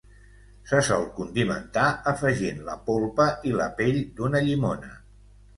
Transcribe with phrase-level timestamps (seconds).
[0.69, 4.95] Se sol condimentar afegint la polpa i la pell d'una llimona.